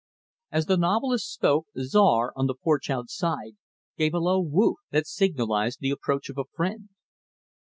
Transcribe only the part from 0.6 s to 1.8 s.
the novelist spoke,